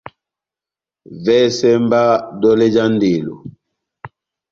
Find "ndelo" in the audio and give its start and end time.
2.93-3.35